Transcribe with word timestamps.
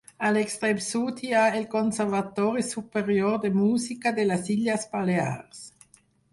A 0.27 0.29
l'extrem 0.35 0.79
sud 0.85 1.21
hi 1.27 1.29
ha 1.39 1.43
el 1.57 1.67
Conservatori 1.73 2.65
Superior 2.71 3.37
de 3.45 3.53
Música 3.61 4.17
de 4.21 4.29
les 4.33 4.53
Illes 4.59 4.91
Balears. 4.97 5.65